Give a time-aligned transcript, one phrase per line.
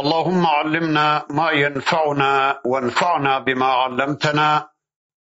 [0.00, 4.70] اللهم علمنا ما ينفعنا وانفعنا بما علمتنا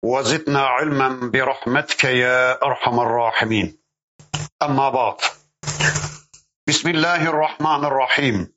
[0.04, 3.78] وزدنا علما برحمتك يا أرحم الراحمين.
[4.62, 5.16] أما بعد.
[6.68, 8.54] بسم الله الرحمن الرحيم.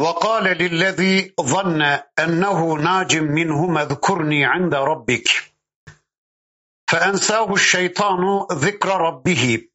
[0.00, 1.82] وقال للذي ظن
[2.18, 5.28] أنه ناج منهما اذكرني عند ربك.
[6.90, 9.68] فأنساه الشيطان ذكر ربه.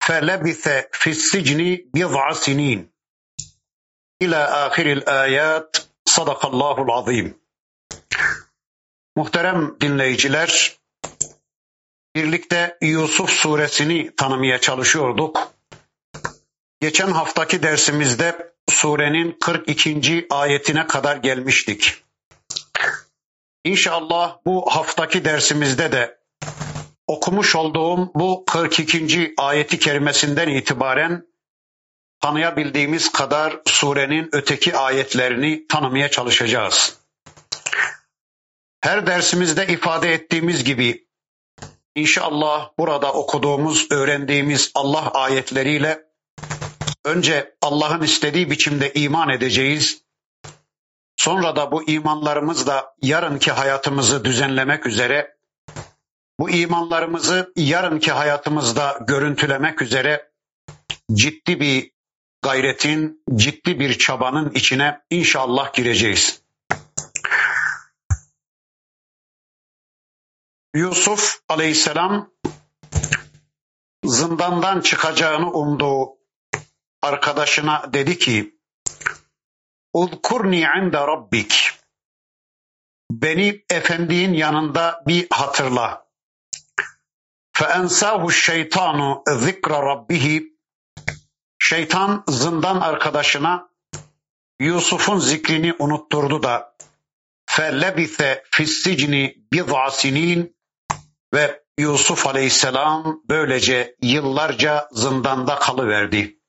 [0.00, 2.95] فلبث في السجن بضع سنين.
[4.20, 5.88] İlâ ahiril ayat.
[6.04, 7.38] Sadakallahul azim.
[9.16, 10.76] Muhterem dinleyiciler,
[12.14, 15.52] birlikte Yusuf suresini tanımaya çalışıyorduk.
[16.80, 20.26] Geçen haftaki dersimizde surenin 42.
[20.30, 22.04] ayetine kadar gelmiştik.
[23.64, 26.18] İnşallah bu haftaki dersimizde de
[27.06, 29.34] okumuş olduğum bu 42.
[29.38, 31.26] ayeti kerimesinden itibaren
[32.20, 36.96] tanıyabildiğimiz kadar surenin öteki ayetlerini tanımaya çalışacağız.
[38.80, 41.06] Her dersimizde ifade ettiğimiz gibi
[41.94, 46.02] inşallah burada okuduğumuz, öğrendiğimiz Allah ayetleriyle
[47.04, 50.02] önce Allah'ın istediği biçimde iman edeceğiz.
[51.16, 55.36] Sonra da bu imanlarımızla yarınki hayatımızı düzenlemek üzere
[56.38, 60.30] bu imanlarımızı yarınki hayatımızda görüntülemek üzere
[61.12, 61.95] ciddi bir
[62.42, 66.42] gayretin, ciddi bir çabanın içine inşallah gireceğiz.
[70.74, 72.30] Yusuf aleyhisselam
[74.04, 76.18] zindandan çıkacağını umduğu
[77.02, 78.56] arkadaşına dedi ki
[79.92, 81.70] Uzkurni inde rabbik
[83.10, 86.06] Beni efendinin yanında bir hatırla.
[87.52, 90.55] Feensahu şeytanu zikra rabbihi
[91.68, 93.68] Şeytan zindan arkadaşına
[94.60, 96.76] Yusuf'un zikrini unutturdu da
[97.46, 100.56] fellebise fissicni bid'a sinin
[101.34, 106.40] ve Yusuf aleyhisselam böylece yıllarca zindanda kalıverdi.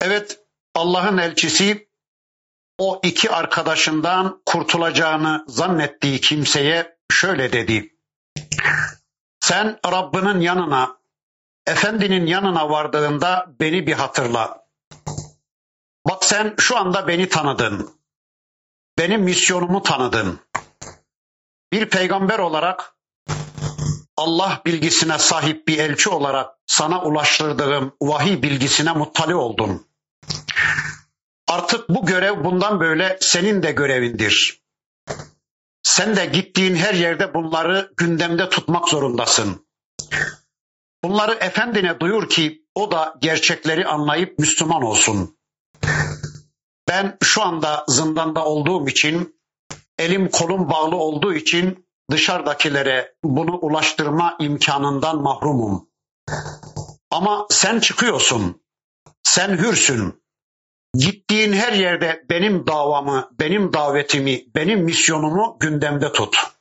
[0.00, 0.40] Evet
[0.74, 1.88] Allah'ın elçisi
[2.78, 7.96] o iki arkadaşından kurtulacağını zannettiği kimseye şöyle dedi.
[9.40, 10.97] Sen Rabbinin yanına
[11.68, 14.66] Efendinin yanına vardığında beni bir hatırla.
[16.08, 17.90] Bak sen şu anda beni tanıdın.
[18.98, 20.40] Benim misyonumu tanıdın.
[21.72, 22.94] Bir peygamber olarak
[24.16, 29.86] Allah bilgisine sahip bir elçi olarak sana ulaştırdığım vahiy bilgisine muttali oldun.
[31.48, 34.62] Artık bu görev bundan böyle senin de görevindir.
[35.82, 39.68] Sen de gittiğin her yerde bunları gündemde tutmak zorundasın.
[41.04, 45.38] Bunları efendine duyur ki o da gerçekleri anlayıp Müslüman olsun.
[46.88, 49.40] Ben şu anda zindanda olduğum için,
[49.98, 55.88] elim kolum bağlı olduğu için dışarıdakilere bunu ulaştırma imkanından mahrumum.
[57.10, 58.62] Ama sen çıkıyorsun.
[59.22, 60.22] Sen hürsün.
[60.94, 66.57] Gittiğin her yerde benim davamı, benim davetimi, benim misyonumu gündemde tut.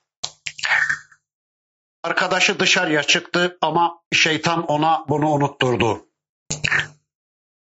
[2.08, 6.06] Arkadaşı dışarıya çıktı ama şeytan ona bunu unutturdu.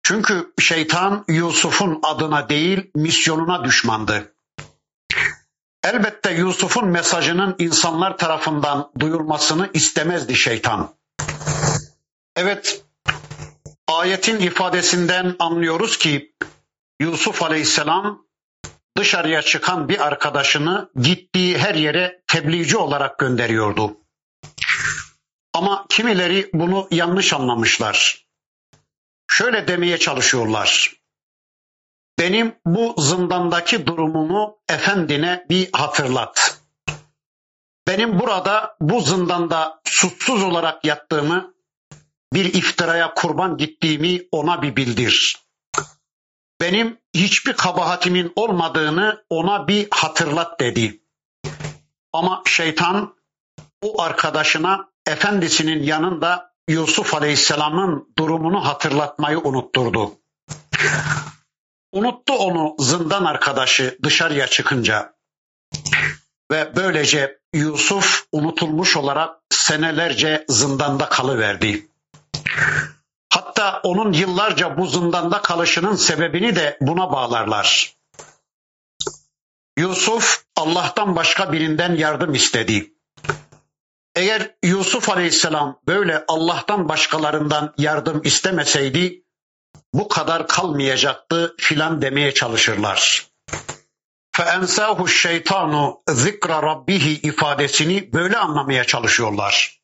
[0.03, 4.35] Çünkü şeytan Yusuf'un adına değil misyonuna düşmandı.
[5.85, 10.95] Elbette Yusuf'un mesajının insanlar tarafından duyulmasını istemezdi şeytan.
[12.37, 12.85] Evet,
[13.89, 16.35] ayetin ifadesinden anlıyoruz ki
[17.01, 18.27] Yusuf Aleyhisselam
[18.97, 24.02] dışarıya çıkan bir arkadaşını gittiği her yere tebliğci olarak gönderiyordu.
[25.55, 28.27] Ama kimileri bunu yanlış anlamışlar.
[29.31, 30.93] Şöyle demeye çalışıyorlar.
[32.19, 36.61] Benim bu zindandaki durumumu efendine bir hatırlat.
[37.87, 41.55] Benim burada bu zindanda suçsuz olarak yattığımı,
[42.33, 45.43] bir iftiraya kurban gittiğimi ona bir bildir.
[46.61, 51.01] Benim hiçbir kabahatimin olmadığını ona bir hatırlat dedi.
[52.13, 53.15] Ama şeytan
[53.83, 60.13] o arkadaşına efendisinin yanında Yusuf Aleyhisselam'ın durumunu hatırlatmayı unutturdu.
[61.93, 65.15] Unuttu onu zindan arkadaşı dışarıya çıkınca.
[66.53, 71.89] Ve böylece Yusuf unutulmuş olarak senelerce zindanda kalıverdi.
[73.29, 77.97] Hatta onun yıllarca bu zindanda kalışının sebebini de buna bağlarlar.
[79.79, 82.92] Yusuf Allah'tan başka birinden yardım istedi.
[84.16, 89.24] Eğer Yusuf Aleyhisselam böyle Allah'tan başkalarından yardım istemeseydi
[89.94, 93.28] bu kadar kalmayacaktı filan demeye çalışırlar.
[94.36, 99.82] فَاَنْسَاهُ şeytanu zikra rabbihi ifadesini böyle anlamaya çalışıyorlar.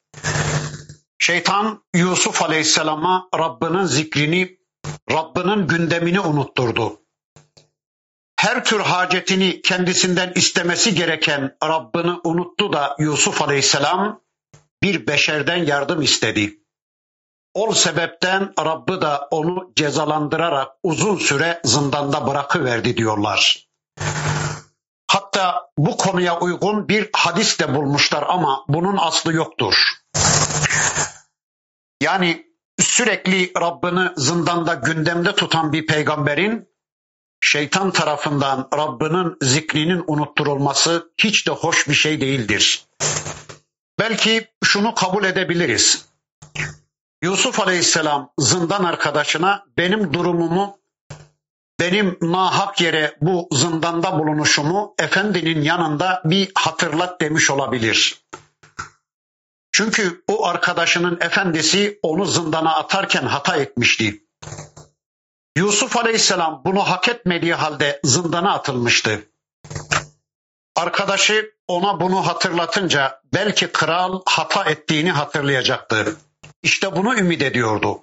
[1.20, 4.58] Şeytan Yusuf Aleyhisselam'a Rabbinin zikrini,
[5.12, 7.00] Rabbinin gündemini unutturdu.
[8.39, 14.21] Her tür hacetini kendisinden istemesi gereken Rabbini unuttu da Yusuf Aleyhisselam
[14.83, 16.59] bir beşerden yardım istedi.
[17.55, 23.69] O sebepten Rabbi da onu cezalandırarak uzun süre zindanda bırakıverdi diyorlar.
[25.11, 29.75] Hatta bu konuya uygun bir hadis de bulmuşlar ama bunun aslı yoktur.
[32.03, 32.47] Yani
[32.81, 36.69] sürekli Rabbini zindanda gündemde tutan bir peygamberin
[37.51, 42.85] şeytan tarafından Rabbinin zikrinin unutturulması hiç de hoş bir şey değildir.
[43.99, 46.07] Belki şunu kabul edebiliriz.
[47.23, 50.79] Yusuf Aleyhisselam zindan arkadaşına benim durumumu,
[51.81, 58.25] benim nahak yere bu zindanda bulunuşumu efendinin yanında bir hatırlat demiş olabilir.
[59.73, 64.23] Çünkü o arkadaşının efendisi onu zindana atarken hata etmişti.
[65.59, 69.29] Yusuf Aleyhisselam bunu hak etmediği halde zindana atılmıştı.
[70.77, 76.17] Arkadaşı ona bunu hatırlatınca belki kral hata ettiğini hatırlayacaktı.
[76.63, 78.01] İşte bunu ümit ediyordu.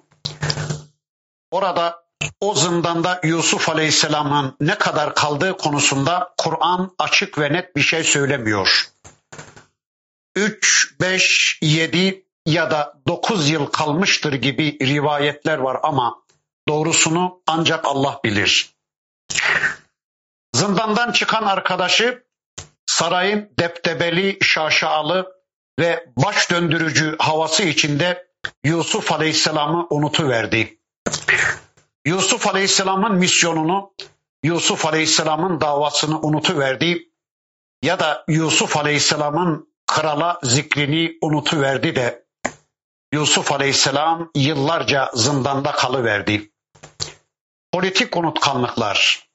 [1.50, 2.04] Orada
[2.40, 8.86] o zindanda Yusuf Aleyhisselam'ın ne kadar kaldığı konusunda Kur'an açık ve net bir şey söylemiyor.
[10.34, 16.25] 3, 5, 7 ya da 9 yıl kalmıştır gibi rivayetler var ama
[16.68, 18.76] doğrusunu ancak Allah bilir.
[20.54, 22.24] Zindandan çıkan arkadaşı
[22.86, 25.32] sarayın deptebeli, şaşalı
[25.80, 28.26] ve baş döndürücü havası içinde
[28.64, 30.78] Yusuf Aleyhisselam'ı unutuverdi.
[32.06, 33.94] Yusuf Aleyhisselam'ın misyonunu,
[34.42, 37.10] Yusuf Aleyhisselam'ın davasını unutuverdi
[37.82, 42.26] ya da Yusuf Aleyhisselam'ın krala zikrini unutuverdi de
[43.12, 46.52] Yusuf Aleyhisselam yıllarca zindanda kalıverdi.
[47.76, 49.28] Politik unutkanlıklar.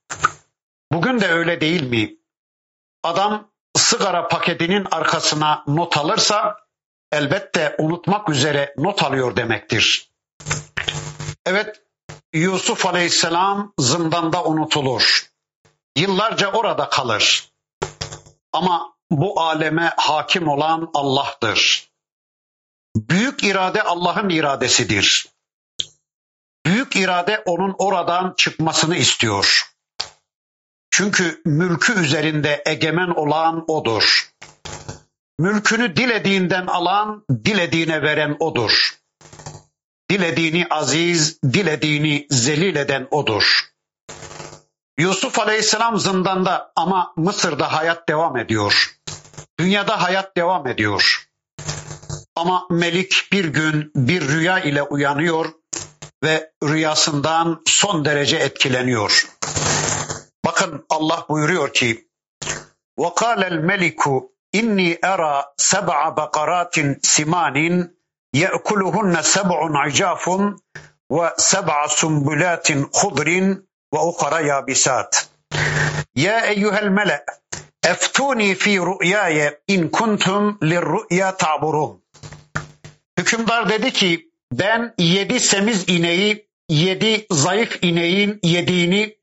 [0.91, 2.15] Bugün de öyle değil mi?
[3.03, 6.57] Adam sigara paketinin arkasına not alırsa
[7.11, 10.11] elbette unutmak üzere not alıyor demektir.
[11.45, 11.81] Evet
[12.33, 15.31] Yusuf Aleyhisselam zindanda unutulur.
[15.97, 17.49] Yıllarca orada kalır.
[18.53, 21.91] Ama bu aleme hakim olan Allah'tır.
[22.95, 25.30] Büyük irade Allah'ın iradesidir.
[26.65, 29.71] Büyük irade onun oradan çıkmasını istiyor.
[30.91, 34.31] Çünkü mülkü üzerinde egemen olan odur.
[35.39, 38.93] Mülkünü dilediğinden alan, dilediğine veren odur.
[40.11, 43.71] Dilediğini aziz, dilediğini zelil eden odur.
[44.99, 48.97] Yusuf Aleyhisselam zindanda ama Mısır'da hayat devam ediyor.
[49.59, 51.27] Dünyada hayat devam ediyor.
[52.35, 55.60] Ama Melik bir gün bir rüya ile uyanıyor
[56.24, 59.26] ve rüyasından son derece etkileniyor.
[60.44, 62.06] Bakın Allah buyuruyor ki
[62.98, 67.98] وَقَالَ الْمَلِكُ inni era seb'a bakaratin simanin
[68.32, 70.58] ye'kuluhunne seb'un icafun
[71.10, 75.28] ve seb'a sumbulatin khudrin ve ukara yabisat.
[76.14, 77.24] Ya eyyuhel mele
[77.84, 82.02] eftuni fi rü'yaye in kuntum lirrü'ya ta'burun.
[83.18, 89.17] Hükümdar dedi ki ben yedi semiz ineği, yedi zayıf ineğin yediğini,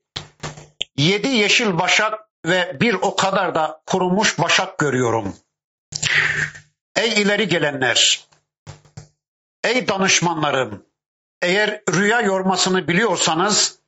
[0.97, 5.35] yedi yeşil başak ve bir o kadar da kurumuş başak görüyorum.
[6.95, 8.27] Ey ileri gelenler,
[9.63, 10.85] ey danışmanlarım,
[11.41, 13.79] eğer rüya yormasını biliyorsanız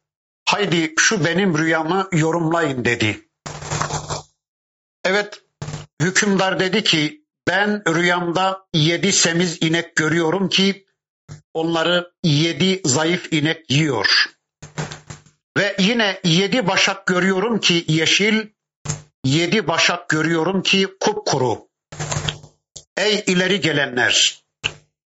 [0.45, 3.27] haydi şu benim rüyamı yorumlayın dedi.
[5.05, 5.41] Evet,
[6.01, 10.86] hükümdar dedi ki ben rüyamda yedi semiz inek görüyorum ki
[11.54, 14.26] onları yedi zayıf inek yiyor.
[15.58, 18.48] Ve yine yedi başak görüyorum ki yeşil,
[19.24, 21.68] yedi başak görüyorum ki kupkuru.
[22.98, 24.44] Ey ileri gelenler,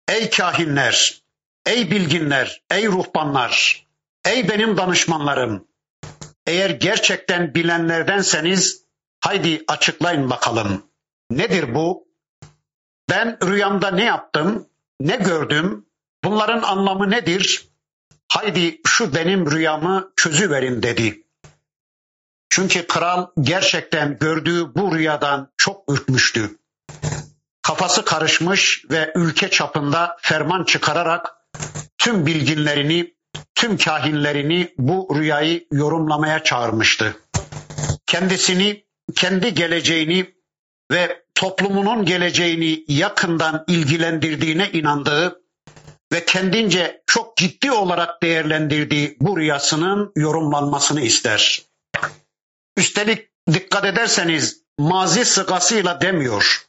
[0.08, 1.22] ey kahinler,
[1.66, 3.86] ey bilginler, ey ruhbanlar,
[4.24, 5.68] ey benim danışmanlarım.
[6.46, 8.84] Eğer gerçekten bilenlerdenseniz
[9.20, 10.86] haydi açıklayın bakalım.
[11.30, 12.08] Nedir bu?
[13.10, 14.68] Ben rüyamda ne yaptım?
[15.00, 15.86] Ne gördüm?
[16.24, 17.68] Bunların anlamı nedir?
[18.28, 21.22] Haydi şu benim rüyamı çözüverin dedi.
[22.50, 26.58] Çünkü kral gerçekten gördüğü bu rüyadan çok ürkmüştü.
[27.62, 31.34] Kafası karışmış ve ülke çapında ferman çıkararak
[31.98, 33.14] tüm bilginlerini,
[33.54, 37.16] tüm kahinlerini bu rüyayı yorumlamaya çağırmıştı.
[38.06, 40.34] Kendisini, kendi geleceğini
[40.92, 45.43] ve toplumunun geleceğini yakından ilgilendirdiğine inandığı
[46.14, 51.62] ve kendince çok ciddi olarak değerlendirdiği bu rüyasının yorumlanmasını ister.
[52.76, 56.66] Üstelik dikkat ederseniz mazi sıgasıyla demiyor.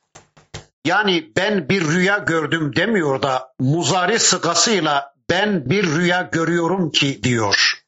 [0.86, 7.82] Yani ben bir rüya gördüm demiyor da muzari sıgasıyla ben bir rüya görüyorum ki diyor.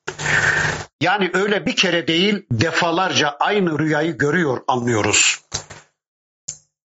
[1.02, 5.40] Yani öyle bir kere değil defalarca aynı rüyayı görüyor anlıyoruz.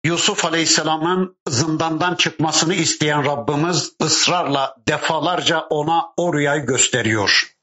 [0.06, 7.56] Yusuf Aleyhisselam'ın zindandan çıkmasını isteyen Rabbimiz ısrarla defalarca ona o rüyayı gösteriyor.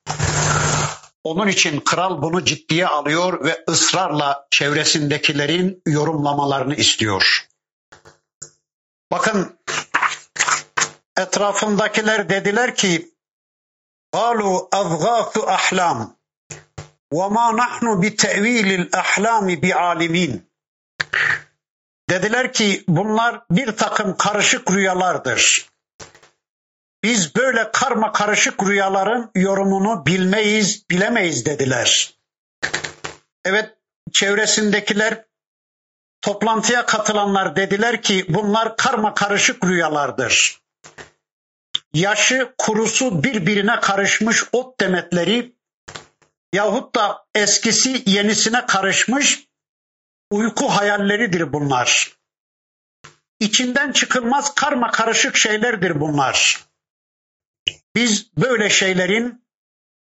[1.24, 7.48] Onun için kral bunu ciddiye alıyor ve ısrarla çevresindekilerin yorumlamalarını istiyor.
[9.12, 9.58] Bakın
[11.16, 13.14] etrafındakiler dediler ki
[14.14, 16.16] قالوا أضغاث أحلام
[17.14, 20.32] وما نحن بتأويل الأحلام بعالمين
[22.09, 25.69] Dediler ki bunlar bir takım karışık rüyalardır.
[27.03, 32.17] Biz böyle karma karışık rüyaların yorumunu bilmeyiz, bilemeyiz dediler.
[33.45, 33.75] Evet,
[34.11, 35.25] çevresindekiler
[36.21, 40.61] toplantıya katılanlar dediler ki bunlar karma karışık rüyalardır.
[41.93, 45.55] Yaşı kurusu birbirine karışmış ot demetleri
[46.53, 49.48] yahut da eskisi yenisine karışmış
[50.29, 52.19] uyku hayalleridir bunlar.
[53.39, 56.65] İçinden çıkılmaz karma karışık şeylerdir bunlar.
[57.95, 59.45] Biz böyle şeylerin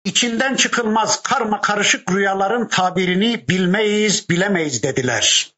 [0.05, 5.53] içinden çıkılmaz karma karışık rüyaların tabirini bilmeyiz, bilemeyiz dediler.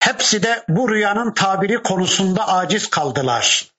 [0.00, 3.74] Hepsi de bu rüyanın tabiri konusunda aciz kaldılar.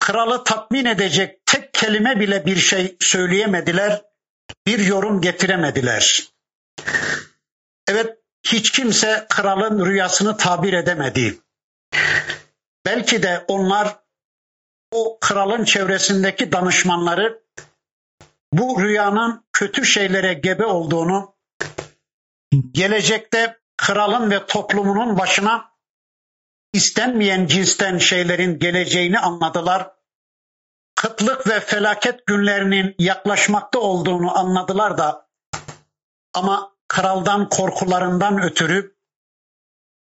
[0.00, 4.02] Kralı tatmin edecek tek kelime bile bir şey söyleyemediler,
[4.66, 6.28] bir yorum getiremediler.
[7.88, 11.38] Evet, hiç kimse kralın rüyasını tabir edemedi.
[12.86, 13.96] Belki de onlar
[14.90, 17.42] o kralın çevresindeki danışmanları
[18.52, 21.36] bu rüyanın kötü şeylere gebe olduğunu,
[22.72, 25.74] gelecekte kralın ve toplumunun başına
[26.72, 29.90] istenmeyen cinsten şeylerin geleceğini anladılar.
[30.94, 35.28] Kıtlık ve felaket günlerinin yaklaşmakta olduğunu anladılar da
[36.34, 38.94] ama kraldan korkularından ötürü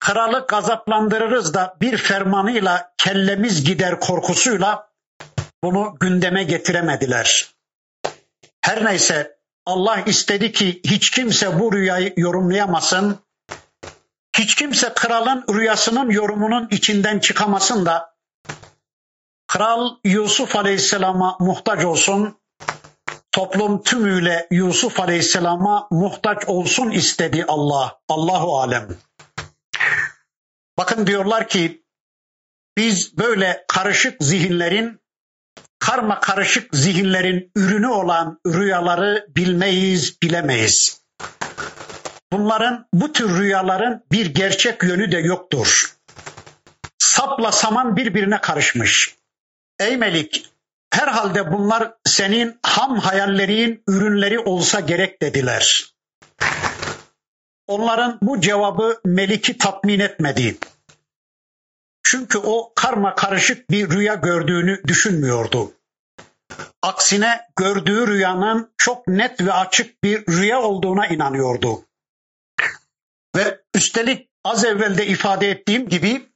[0.00, 4.90] kralı gazaplandırırız da bir fermanıyla kellemiz gider korkusuyla
[5.62, 7.54] bunu gündeme getiremediler.
[8.60, 13.18] Her neyse Allah istedi ki hiç kimse bu rüyayı yorumlayamasın.
[14.38, 18.14] Hiç kimse kralın rüyasının yorumunun içinden çıkamasın da
[19.46, 22.38] kral Yusuf Aleyhisselam'a muhtaç olsun.
[23.32, 27.98] Toplum tümüyle Yusuf Aleyhisselam'a muhtaç olsun istedi Allah.
[28.08, 28.88] Allahu alem.
[30.78, 31.84] Bakın diyorlar ki
[32.76, 35.00] biz böyle karışık zihinlerin
[35.78, 41.02] karma karışık zihinlerin ürünü olan rüyaları bilmeyiz, bilemeyiz.
[42.32, 45.96] Bunların bu tür rüyaların bir gerçek yönü de yoktur.
[46.98, 49.16] Sapla saman birbirine karışmış.
[49.80, 50.50] Ey Melik,
[50.92, 55.94] herhalde bunlar senin ham hayallerin ürünleri olsa gerek dediler.
[57.66, 60.58] Onların bu cevabı Melik'i tatmin etmedi.
[62.02, 65.72] Çünkü o karma karışık bir rüya gördüğünü düşünmüyordu.
[66.82, 71.84] Aksine gördüğü rüyanın çok net ve açık bir rüya olduğuna inanıyordu.
[73.36, 76.32] Ve üstelik az evvel de ifade ettiğim gibi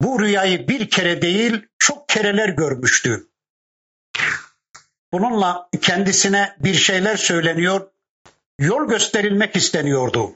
[0.00, 3.28] bu rüyayı bir kere değil çok kereler görmüştü.
[5.14, 7.90] Bununla kendisine bir şeyler söyleniyor,
[8.58, 10.32] yol gösterilmek isteniyordu.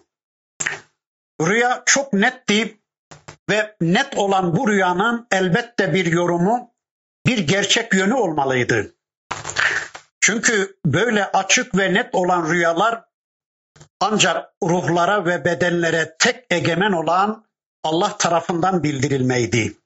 [1.41, 2.81] Rüya çok netti
[3.51, 6.75] ve net olan bu rüyanın elbette bir yorumu,
[7.27, 8.95] bir gerçek yönü olmalıydı.
[10.21, 13.05] Çünkü böyle açık ve net olan rüyalar
[14.01, 17.47] ancak ruhlara ve bedenlere tek egemen olan
[17.85, 19.77] Allah tarafından bildirilmeydi.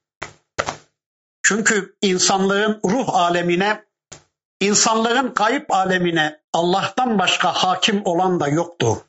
[1.43, 3.92] Çünkü insanlığın ruh alemine
[4.63, 9.05] İnsanlığın kayıp alemine Allah'tan başka hakim olan da yoktu.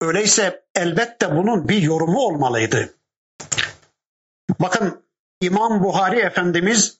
[0.00, 2.94] Öyleyse elbette bunun bir yorumu olmalıydı.
[4.60, 5.04] Bakın
[5.40, 6.98] İmam Buhari Efendimiz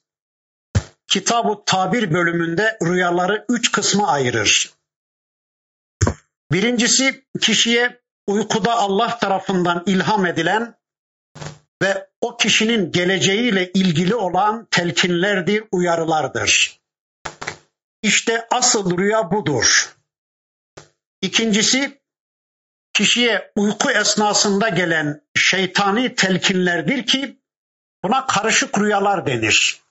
[1.07, 4.73] Kitab-ı Tabir bölümünde rüyaları üç kısma ayırır.
[6.51, 10.75] Birincisi kişiye uykuda Allah tarafından ilham edilen
[11.81, 16.78] ve o kişinin geleceğiyle ilgili olan telkinlerdir, uyarılardır.
[18.03, 19.95] İşte asıl rüya budur.
[21.21, 22.01] İkincisi
[22.93, 27.39] kişiye uyku esnasında gelen şeytani telkinlerdir ki
[28.03, 29.81] buna karışık rüyalar denir.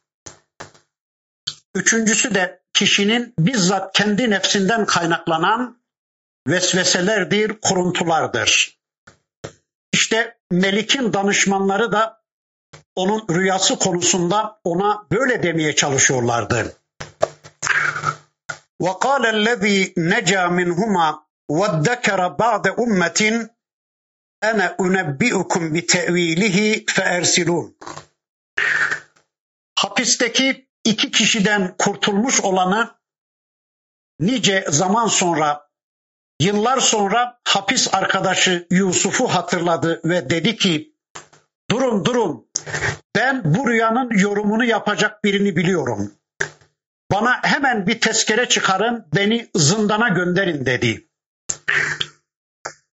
[1.74, 5.82] Üçüncüsü de kişinin bizzat kendi nefsinden kaynaklanan
[6.48, 8.78] vesveselerdir, kuruntulardır.
[9.92, 12.22] İşte Melik'in danışmanları da
[12.96, 16.76] onun rüyası konusunda ona böyle demeye çalışıyorlardı.
[18.85, 21.07] وَقَالَ الَّذ۪ي نَجَى مِنْهُمَا
[21.57, 23.21] وَادَّكَرَ بَعْدَ اُمَّةٍ
[24.49, 26.57] اَنَا اُنَبِّئُكُمْ بِتَأْو۪يلِهِ
[26.95, 27.73] فَاَرْسِلُونَ
[29.79, 32.95] Hapisteki iki kişiden kurtulmuş olanı
[34.19, 35.69] nice zaman sonra,
[36.41, 40.93] yıllar sonra hapis arkadaşı Yusuf'u hatırladı ve dedi ki,
[41.71, 42.47] durun durun,
[43.15, 46.11] ben bu rüyanın yorumunu yapacak birini biliyorum.
[47.12, 51.08] Bana hemen bir tezkere çıkarın, beni zindana gönderin dedi.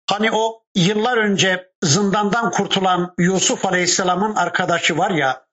[0.10, 5.46] Hani o yıllar önce zindandan kurtulan Yusuf Aleyhisselam'ın arkadaşı var ya,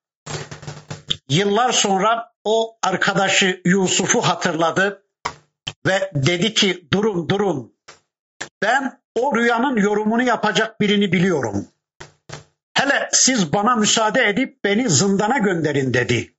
[1.28, 5.02] yıllar sonra o arkadaşı Yusuf'u hatırladı
[5.86, 7.74] ve dedi ki durun durun
[8.62, 11.68] ben o rüyanın yorumunu yapacak birini biliyorum.
[12.74, 16.34] Hele siz bana müsaade edip beni zindana gönderin dedi.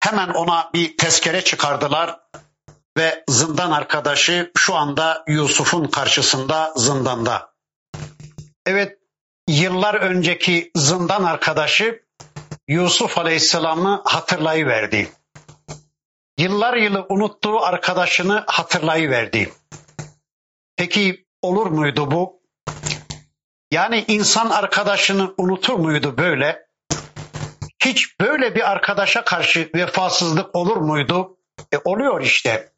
[0.00, 2.20] Hemen ona bir tezkere çıkardılar
[2.98, 7.54] ve zindan arkadaşı şu anda Yusuf'un karşısında zindanda.
[8.66, 8.98] Evet
[9.48, 12.02] yıllar önceki zindan arkadaşı
[12.68, 15.12] Yusuf Aleyhisselam'ı hatırlayıverdi.
[16.38, 19.52] Yıllar yılı unuttuğu arkadaşını hatırlayıverdi.
[20.76, 22.42] Peki olur muydu bu?
[23.70, 26.69] Yani insan arkadaşını unutur muydu böyle?
[27.84, 31.36] Hiç böyle bir arkadaşa karşı vefasızlık olur muydu?
[31.72, 32.72] E oluyor işte.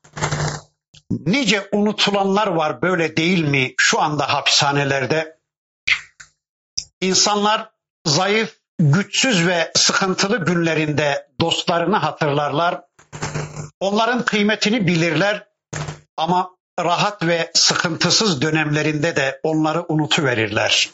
[1.10, 5.38] Nice unutulanlar var böyle değil mi şu anda hapishanelerde?
[7.00, 7.70] İnsanlar
[8.06, 12.80] zayıf, güçsüz ve sıkıntılı günlerinde dostlarını hatırlarlar.
[13.80, 15.48] Onların kıymetini bilirler
[16.16, 20.90] ama rahat ve sıkıntısız dönemlerinde de onları unutuverirler.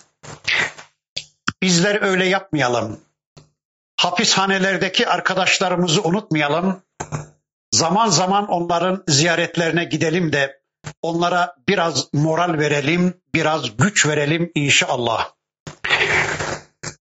[1.63, 3.01] Bizler öyle yapmayalım.
[3.99, 6.83] Hapishanelerdeki arkadaşlarımızı unutmayalım.
[7.73, 10.61] Zaman zaman onların ziyaretlerine gidelim de
[11.03, 15.31] onlara biraz moral verelim, biraz güç verelim inşallah.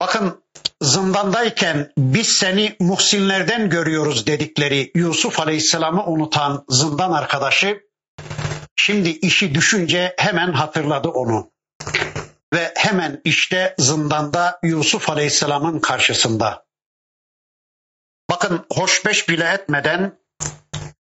[0.01, 0.45] Bakın
[0.83, 7.81] zindandayken biz seni muhsinlerden görüyoruz dedikleri Yusuf Aleyhisselam'ı unutan zindan arkadaşı
[8.77, 11.51] şimdi işi düşünce hemen hatırladı onu.
[12.55, 16.68] Ve hemen işte zindanda Yusuf Aleyhisselam'ın karşısında.
[18.39, 20.19] Bakın hoşbeş bile etmeden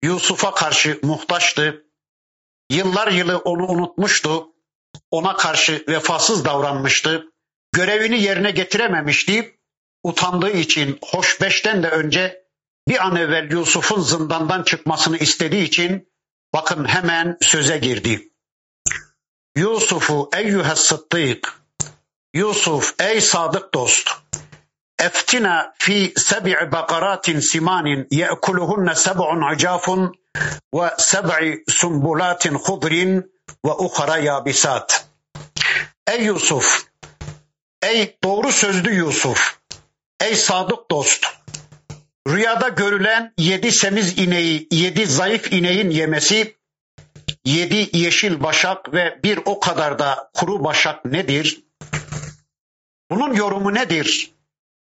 [0.03, 1.85] Yusuf'a karşı muhtaçtı.
[2.71, 4.47] Yıllar yılı onu unutmuştu.
[5.11, 7.25] Ona karşı vefasız davranmıştı.
[7.71, 9.59] Görevini yerine getirememişti.
[10.03, 12.45] Utandığı için hoşbeşten de önce
[12.87, 16.09] bir an evvel Yusuf'un zindandan çıkmasını istediği için
[16.53, 18.29] bakın hemen söze girdi.
[19.57, 21.61] Yusufu eyyühes sıddık.
[22.33, 24.09] Yusuf ey sadık dost.
[24.99, 30.13] Seb'i bakaratin simanin ye'kuluhunne seb'un acafun
[30.73, 33.31] ve seb'i sumbulatin hudrin
[33.65, 35.07] ve ukhara yabisat.
[36.07, 36.85] Ey Yusuf,
[37.81, 39.57] ey doğru sözlü Yusuf,
[40.19, 41.25] ey sadık dost,
[42.27, 46.55] rüyada görülen yedi semiz ineği, yedi zayıf ineğin yemesi,
[47.45, 51.63] yedi yeşil başak ve bir o kadar da kuru başak nedir?
[53.11, 54.34] Bunun yorumu nedir?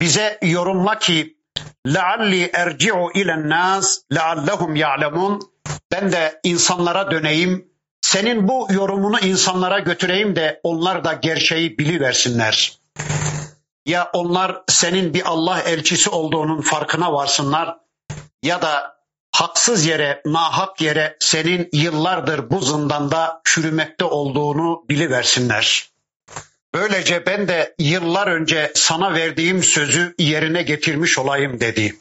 [0.04, 1.40] Bize yorumla ki
[1.88, 5.40] لَعَلِّي اَرْجِعُ اِلَى النَّاسِ لَعَلَّهُمْ يَعْلَمُونَ
[5.92, 7.68] Ben de insanlara döneyim,
[8.02, 12.80] senin bu yorumunu insanlara götüreyim de onlar da gerçeği biliversinler.
[13.86, 17.78] Ya onlar senin bir Allah elçisi olduğunun farkına varsınlar
[18.44, 19.00] ya da
[19.32, 25.90] haksız yere, nahak yere senin yıllardır bu zindanda çürümekte olduğunu biliversinler.
[26.75, 31.97] Böylece ben de yıllar önce sana verdiğim sözü yerine getirmiş olayım dedi.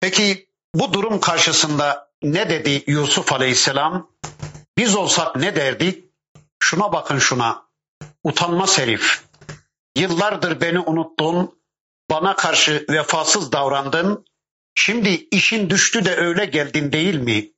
[0.00, 4.10] Peki bu durum karşısında ne dedi Yusuf Aleyhisselam?
[4.78, 6.04] Biz olsak ne derdik?
[6.58, 7.66] Şuna bakın şuna.
[8.24, 9.22] Utanmaz herif.
[9.96, 11.58] Yıllardır beni unuttun,
[12.10, 14.24] bana karşı vefasız davrandın.
[14.74, 17.50] Şimdi işin düştü de öyle geldin değil mi?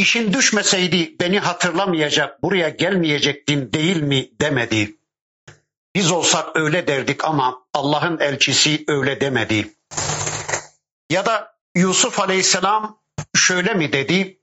[0.00, 4.96] İşin düşmeseydi beni hatırlamayacak, buraya gelmeyecektin değil mi demedi.
[5.94, 9.74] Biz olsak öyle derdik ama Allah'ın elçisi öyle demedi.
[11.10, 12.98] Ya da Yusuf Aleyhisselam
[13.36, 14.40] şöyle mi dedi?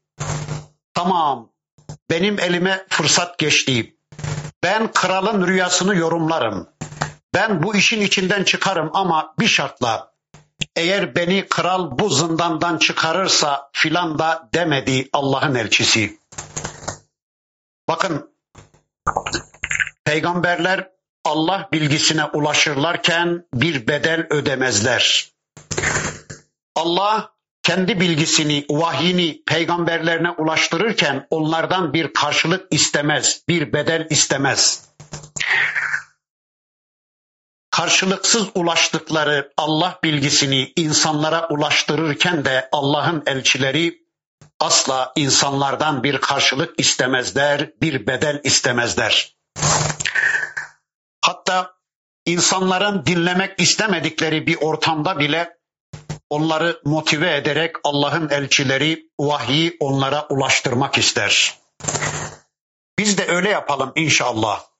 [0.93, 1.52] Tamam,
[2.10, 3.96] benim elime fırsat geçti.
[4.63, 6.70] Ben kralın rüyasını yorumlarım.
[7.34, 10.16] Ben bu işin içinden çıkarım ama bir şartla.
[10.78, 16.20] Eğer beni kral bu zindandan çıkarırsa filan da demedi Allah'ın elçisi.
[17.88, 18.30] Bakın
[20.06, 20.90] peygamberler
[21.26, 25.32] Allah bilgisine ulaşırlarken bir bedel ödemezler.
[26.76, 27.32] Allah
[27.63, 34.88] kendi bilgisini, vahyini peygamberlerine ulaştırırken onlardan bir karşılık istemez, bir bedel istemez.
[37.78, 44.02] Karşılıksız ulaştıkları Allah bilgisini insanlara ulaştırırken de Allah'ın elçileri
[44.60, 49.36] asla insanlardan bir karşılık istemezler, bir bedel istemezler.
[51.22, 51.74] Hatta
[52.26, 55.58] insanların dinlemek istemedikleri bir ortamda bile
[56.30, 61.58] onları motive ederek Allah'ın elçileri vahyi onlara ulaştırmak ister.
[63.00, 64.77] Biz de öyle yapalım inşallah.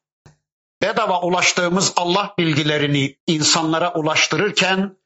[0.82, 4.98] Bedava ulaştığımız Allah bilgilerini insanlara ulaştırırken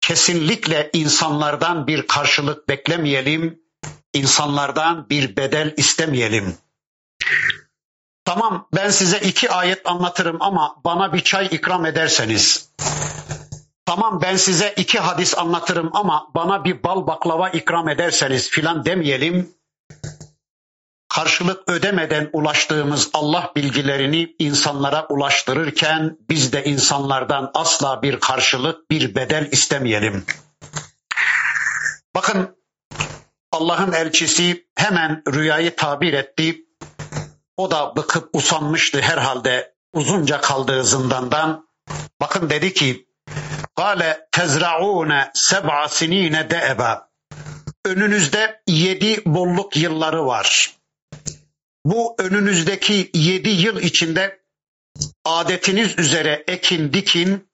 [0.00, 3.62] kesinlikle insanlardan bir karşılık beklemeyelim,
[4.14, 6.56] insanlardan bir bedel istemeyelim.
[8.24, 12.70] Tamam ben size iki ayet anlatırım ama bana bir çay ikram ederseniz.
[13.86, 19.54] Tamam ben size iki hadis anlatırım ama bana bir bal baklava ikram ederseniz filan demeyelim.
[21.18, 29.48] Karşılık ödemeden ulaştığımız Allah bilgilerini insanlara ulaştırırken biz de insanlardan asla bir karşılık, bir bedel
[29.52, 30.24] istemeyelim.
[32.14, 32.56] Bakın
[33.52, 36.56] Allah'ın elçisi hemen rüyayı tabir etti.
[37.56, 41.68] O da bıkıp usanmıştı herhalde uzunca kaldığı zindandan.
[42.20, 43.06] Bakın dedi ki
[43.76, 47.08] Kale tezra'une seb'a sinine de'eba.
[47.84, 50.77] Önünüzde yedi bolluk yılları var.
[51.90, 54.42] Bu önünüzdeki yedi yıl içinde
[55.24, 57.48] adetiniz üzere ekin dikin.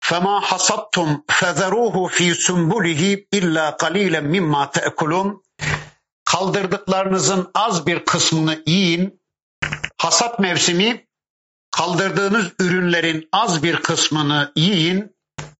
[0.00, 5.42] Fema hasattum fezeruhu fi sumbulihi illa qalilen mimma te'kulun.
[6.24, 9.20] Kaldırdıklarınızın az bir kısmını yiyin.
[9.98, 11.06] Hasat mevsimi
[11.70, 15.16] kaldırdığınız ürünlerin az bir kısmını yiyin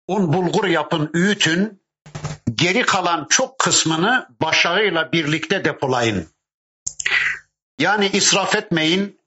[0.08, 1.82] un bulgur yapın, üyütün.
[2.54, 6.35] Geri kalan çok kısmını başarıyla birlikte depolayın.
[7.78, 9.20] Yani israf etmeyin.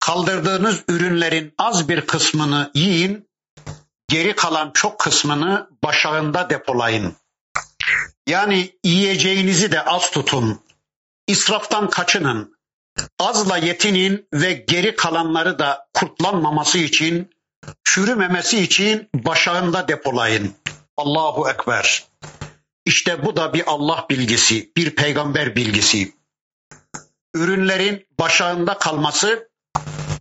[0.00, 3.28] Kaldırdığınız ürünlerin az bir kısmını yiyin.
[4.08, 7.16] Geri kalan çok kısmını başağında depolayın.
[8.26, 10.60] Yani yiyeceğinizi de az tutun.
[11.26, 12.54] İsraftan kaçının.
[13.18, 17.30] Azla yetinin ve geri kalanları da kurtlanmaması için
[17.84, 20.54] çürümemesi için başağında depolayın.
[20.96, 22.04] Allahu Ekber.
[22.84, 26.12] İşte bu da bir Allah bilgisi, bir peygamber bilgisi
[27.35, 29.49] Ürünlerin başağında kalması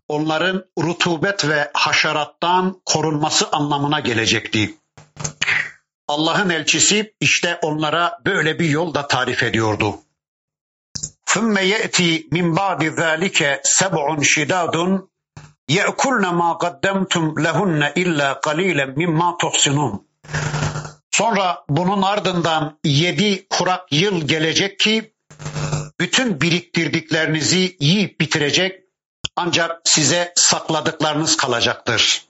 [0.09, 4.75] onların rutubet ve haşerattan korunması anlamına gelecekti.
[6.09, 9.97] Allah'ın elçisi işte onlara böyle bir yol da tarif ediyordu.
[11.27, 13.41] ثُمَّ يَأْتِي مِنْ بَعْدِ ذَٰلِكَ
[13.79, 14.77] سَبْعٌ شِدَادٌ
[15.79, 19.95] يَأْكُلْنَ مَا قَدَّمْتُمْ لَهُنَّ اِلَّا قَلِيلًا مِمَّا تُحْسِنُونَ
[21.11, 25.15] Sonra bunun ardından yedi kurak yıl gelecek ki
[26.03, 28.81] bütün biriktirdiklerinizi yiyip bitirecek
[29.37, 32.29] ancak size sakladıklarınız kalacaktır.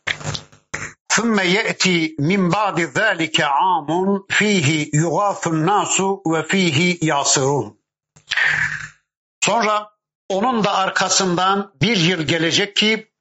[1.18, 3.88] ثُمَّ يَأْتِي مِنْ بَعْدِ ذَٰلِكَ عَامٌ
[4.37, 4.68] ف۪يهِ
[5.03, 5.97] يُغَاثُ النَّاسُ
[6.31, 7.75] وَف۪يهِ يَاسِرُونَ
[9.44, 9.90] Sonra
[10.29, 13.12] onun da arkasından bir yıl gelecek ki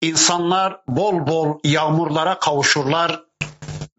[0.00, 3.24] insanlar bol bol yağmurlara kavuşurlar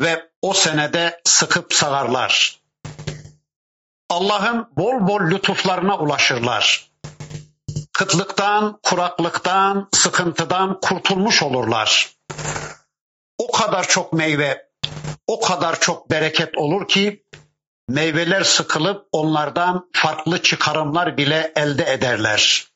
[0.01, 2.61] ve o senede sıkıp sağarlar.
[4.10, 6.90] Allah'ın bol bol lütuflarına ulaşırlar.
[7.92, 12.10] Kıtlıktan, kuraklıktan, sıkıntıdan kurtulmuş olurlar.
[13.38, 14.68] O kadar çok meyve,
[15.26, 17.24] o kadar çok bereket olur ki
[17.88, 22.66] meyveler sıkılıp onlardan farklı çıkarımlar bile elde ederler.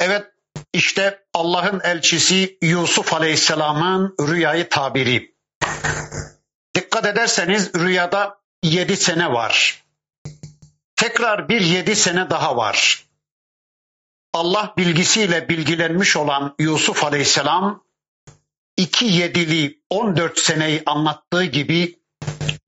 [0.00, 0.26] Evet
[0.72, 5.34] işte Allah'ın elçisi Yusuf Aleyhisselam'ın rüyayı tabiri.
[6.74, 9.84] Dikkat ederseniz rüyada yedi sene var.
[11.00, 13.04] Tekrar bir yedi sene daha var.
[14.32, 17.84] Allah bilgisiyle bilgilenmiş olan Yusuf Aleyhisselam
[18.76, 21.98] iki yedili 14 seneyi anlattığı gibi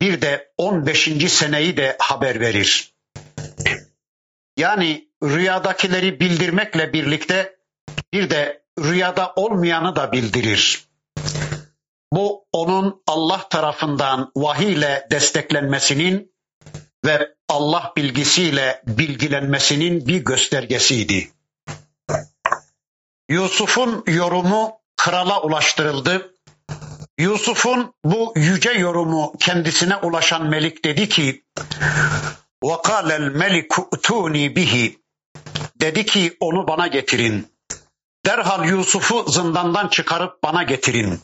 [0.01, 1.33] bir de 15.
[1.33, 2.95] seneyi de haber verir.
[4.57, 7.57] Yani rüyadakileri bildirmekle birlikte
[8.13, 10.89] bir de rüyada olmayanı da bildirir.
[12.13, 16.32] Bu onun Allah tarafından vahiy ile desteklenmesinin
[17.06, 21.32] ve Allah bilgisiyle bilgilenmesinin bir göstergesiydi.
[23.30, 26.34] Yusuf'un yorumu krala ulaştırıldı.
[27.18, 31.44] Yusuf'un bu yüce yorumu kendisine ulaşan melik dedi ki
[32.64, 35.00] وَقَالَ الْمَلِكُ اُتُونِي bihi
[35.82, 37.54] Dedi ki onu bana getirin.
[38.26, 41.20] Derhal Yusuf'u zindandan çıkarıp bana getirin.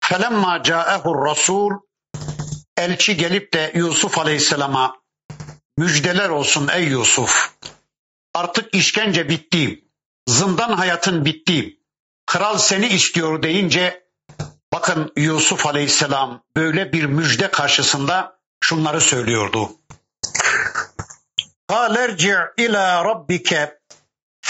[0.00, 1.70] فَلَمَّا جَاءَهُ Rasul
[2.76, 4.96] Elçi gelip de Yusuf Aleyhisselam'a
[5.78, 7.50] müjdeler olsun ey Yusuf.
[8.34, 9.84] Artık işkence bitti.
[10.28, 11.78] Zindan hayatın bitti.
[12.26, 14.06] Kral seni istiyor deyince
[14.72, 19.70] bakın Yusuf Aleyhisselam böyle bir müjde karşısında şunları söylüyordu.
[21.70, 23.50] قال ارجع إلى ربك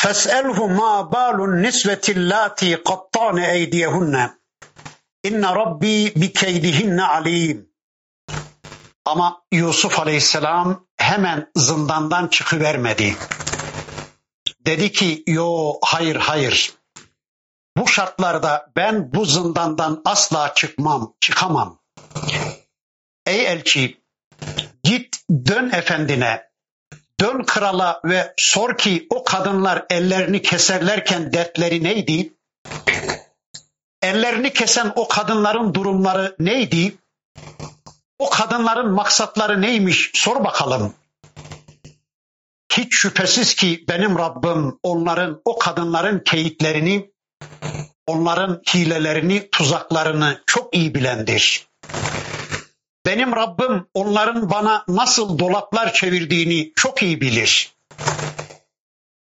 [0.00, 4.30] فاسأله ما بال النسوة اللاتي قطعن أيديهن
[5.26, 7.66] إن ربي بكيدهن عليم
[9.05, 13.15] ama Yusuf Aleyhisselam hemen zindandan çıkıvermedi.
[14.65, 16.73] Dedi ki yo hayır hayır.
[17.77, 21.79] Bu şartlarda ben bu zindandan asla çıkmam, çıkamam.
[23.25, 24.01] Ey elçi
[24.83, 26.49] git dön efendine
[27.19, 32.33] dön krala ve sor ki o kadınlar ellerini keserlerken dertleri neydi?
[34.01, 36.97] Ellerini kesen o kadınların durumları neydi?
[38.19, 40.11] O kadınların maksatları neymiş?
[40.13, 40.93] Sor bakalım.
[42.71, 47.11] Hiç şüphesiz ki benim Rabbim onların, o kadınların keyitlerini,
[48.07, 51.67] onların hilelerini, tuzaklarını çok iyi bilendir.
[53.05, 57.75] Benim Rabbim onların bana nasıl dolaplar çevirdiğini çok iyi bilir.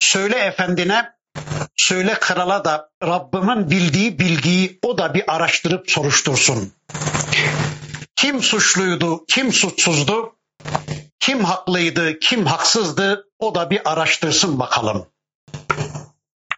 [0.01, 1.13] Söyle efendine,
[1.77, 6.73] söyle krala da Rabbimin bildiği bilgiyi o da bir araştırıp soruştursun.
[8.17, 10.37] Kim suçluydu, kim suçsuzdu,
[11.21, 15.07] kim haklıydı, kim haksızdı o da bir araştırsın bakalım.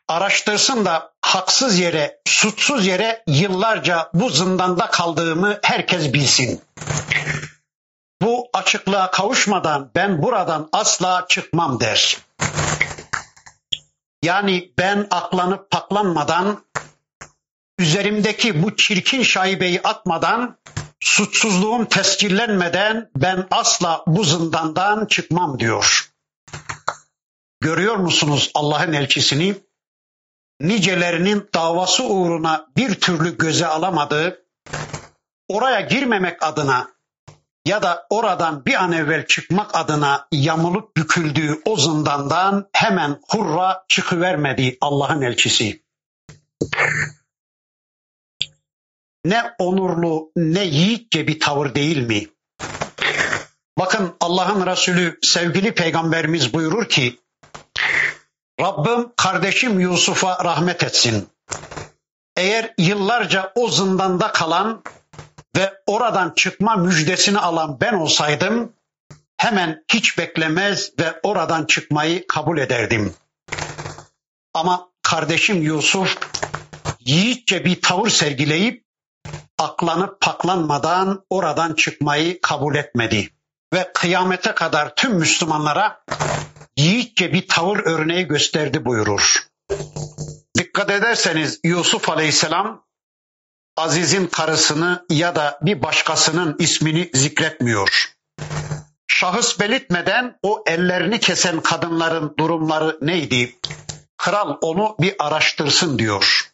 [0.08, 6.62] Araştırsın da haksız yere, suçsuz yere yıllarca bu zindanda kaldığımı herkes bilsin.
[8.22, 12.18] Bu açıklığa kavuşmadan ben buradan asla çıkmam der.
[14.22, 16.64] Yani ben aklanıp paklanmadan,
[17.78, 20.58] üzerimdeki bu çirkin şaibeyi atmadan,
[21.00, 26.10] suçsuzluğum tescillenmeden ben asla bu zindandan çıkmam diyor.
[27.60, 29.56] Görüyor musunuz Allah'ın elçisini?
[30.60, 34.44] Nicelerinin davası uğruna bir türlü göze alamadığı,
[35.48, 36.88] oraya girmemek adına
[37.66, 44.78] ya da oradan bir an evvel çıkmak adına yamulup büküldüğü o zindandan hemen hurra çıkıvermedi
[44.80, 45.82] Allah'ın elçisi.
[49.28, 52.26] Ne onurlu ne yiğitçe bir tavır değil mi?
[53.78, 57.20] Bakın Allah'ın Resulü sevgili peygamberimiz buyurur ki
[58.60, 61.28] Rabbim kardeşim Yusuf'a rahmet etsin.
[62.36, 64.82] Eğer yıllarca o zindanda kalan
[65.56, 68.72] ve oradan çıkma müjdesini alan ben olsaydım
[69.36, 73.14] hemen hiç beklemez ve oradan çıkmayı kabul ederdim.
[74.54, 76.18] Ama kardeşim Yusuf
[77.00, 78.87] yiğitçe bir tavır sergileyip
[79.58, 83.30] aklanıp paklanmadan oradan çıkmayı kabul etmedi.
[83.74, 86.04] Ve kıyamete kadar tüm Müslümanlara
[86.76, 89.46] yiğitçe bir tavır örneği gösterdi buyurur.
[90.58, 92.84] Dikkat ederseniz Yusuf Aleyhisselam
[93.76, 98.12] Aziz'in karısını ya da bir başkasının ismini zikretmiyor.
[99.08, 103.58] Şahıs belirtmeden o ellerini kesen kadınların durumları neydi?
[104.16, 106.47] Kral onu bir araştırsın diyor.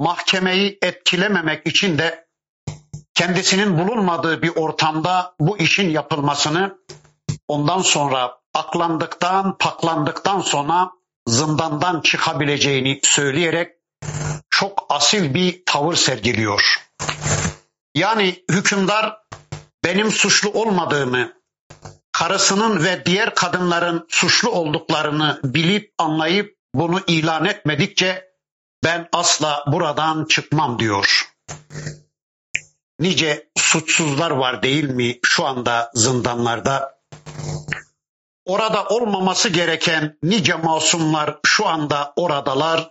[0.00, 2.26] Mahkemeyi etkilememek için de
[3.14, 6.78] kendisinin bulunmadığı bir ortamda bu işin yapılmasını
[7.48, 10.90] ondan sonra aklandıktan, paklandıktan sonra
[11.26, 13.72] zindandan çıkabileceğini söyleyerek
[14.50, 16.88] çok asil bir tavır sergiliyor.
[17.94, 19.18] Yani hükümdar
[19.84, 21.32] benim suçlu olmadığımı,
[22.12, 28.27] karısının ve diğer kadınların suçlu olduklarını bilip anlayıp bunu ilan etmedikçe
[28.84, 31.28] ben asla buradan çıkmam diyor.
[33.00, 36.98] nice suçsuzlar var değil mi şu anda zindanlarda?
[38.44, 42.90] Orada olmaması gereken nice masumlar şu anda oradalar.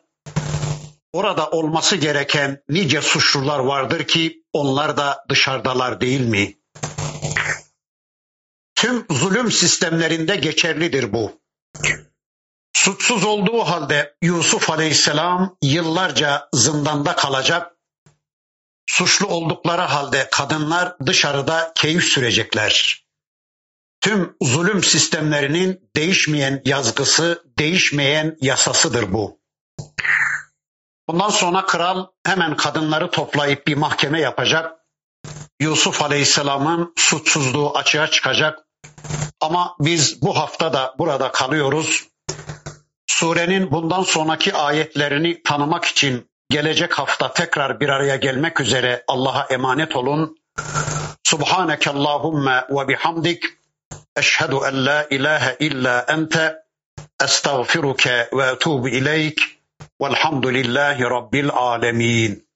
[1.14, 6.54] Orada olması gereken nice suçlular vardır ki onlar da dışarıdalar değil mi?
[8.76, 11.32] Tüm zulüm sistemlerinde geçerlidir bu.
[12.78, 17.72] Suçsuz olduğu halde Yusuf Aleyhisselam yıllarca zindanda kalacak.
[18.86, 23.06] Suçlu oldukları halde kadınlar dışarıda keyif sürecekler.
[24.02, 29.40] Tüm zulüm sistemlerinin değişmeyen yazgısı, değişmeyen yasasıdır bu.
[31.10, 34.72] Bundan sonra kral hemen kadınları toplayıp bir mahkeme yapacak.
[35.60, 38.60] Yusuf Aleyhisselam'ın suçsuzluğu açığa çıkacak.
[39.42, 42.08] Ama biz bu hafta da burada kalıyoruz.
[43.20, 49.96] Surenin bundan sonraki ayetlerini tanımak için gelecek hafta tekrar bir araya gelmek üzere Allah'a emanet
[49.96, 50.38] olun.
[51.24, 53.44] Subhaneke Allahümme ve bihamdik.
[54.16, 56.56] Eşhedü en la ilahe illa ente.
[57.24, 59.42] Estağfiruke ve etubu ileyk.
[60.02, 62.47] Velhamdülillahi Rabbil alemin.